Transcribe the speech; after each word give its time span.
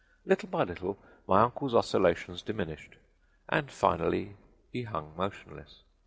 Little 0.25 0.49
by 0.49 0.63
little 0.63 0.97
my 1.27 1.41
uncle's 1.41 1.75
oscillations 1.75 2.41
diminished, 2.41 2.95
and 3.47 3.69
finally 3.69 4.35
he 4.71 4.81
hung 4.81 5.13
motionless. 5.15 5.83